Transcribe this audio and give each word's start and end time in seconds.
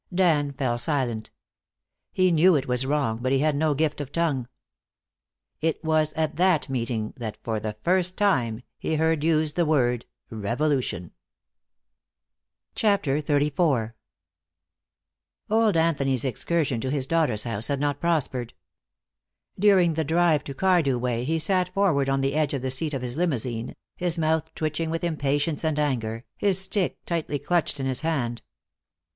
Dan 0.11 0.53
fell 0.53 0.79
silent. 0.79 1.29
He 2.11 2.31
knew 2.31 2.55
it 2.55 2.67
was 2.67 2.87
wrong, 2.87 3.19
but 3.21 3.31
he 3.31 3.37
had 3.37 3.55
no 3.55 3.75
gift 3.75 4.01
of 4.01 4.11
tongue. 4.11 4.47
It 5.61 5.83
was 5.83 6.11
at 6.13 6.37
that 6.37 6.67
meeting 6.69 7.13
that 7.17 7.37
for 7.43 7.59
the 7.59 7.75
first 7.83 8.17
time 8.17 8.63
he 8.79 8.95
heard 8.95 9.23
used 9.23 9.55
the 9.55 9.63
word 9.63 10.07
"revolution." 10.31 11.11
CHAPTER 12.73 13.21
XXXIV 13.21 13.93
Old 15.51 15.77
Anthony's 15.77 16.25
excursion 16.25 16.81
to 16.81 16.89
his 16.89 17.05
daughter's 17.05 17.43
house 17.43 17.67
had 17.67 17.79
not 17.79 18.01
prospered. 18.01 18.55
During 19.59 19.93
the 19.93 20.03
drive 20.03 20.43
to 20.45 20.55
Cardew 20.55 20.97
Way 20.97 21.25
he 21.25 21.37
sat 21.37 21.69
forward 21.75 22.09
on 22.09 22.21
the 22.21 22.33
edge 22.33 22.55
of 22.55 22.63
the 22.63 22.71
seat 22.71 22.95
of 22.95 23.03
his 23.03 23.17
limousine, 23.17 23.75
his 23.95 24.17
mouth 24.17 24.51
twitching 24.55 24.89
with 24.89 25.03
impatience 25.03 25.63
and 25.63 25.77
anger, 25.77 26.23
his 26.37 26.59
stick 26.59 26.97
tightly 27.05 27.37
clutched 27.37 27.79
in 27.79 27.85
his 27.85 28.01
hand. 28.01 28.41